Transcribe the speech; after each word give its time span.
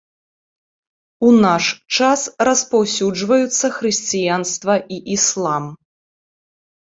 У 1.27 1.33
наш 1.45 1.65
час 1.99 2.23
распаўсюджваюцца 2.47 3.65
хрысціянства 3.75 4.73
і 4.95 4.97
іслам. 5.17 5.63